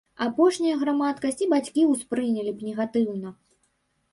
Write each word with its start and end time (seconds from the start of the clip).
Апошняе 0.25 0.77
грамадскасць 0.83 1.43
і 1.47 1.49
бацькі 1.53 1.83
ўспрынялі 1.91 2.51
б 2.57 2.71
негатыўна. 2.71 3.29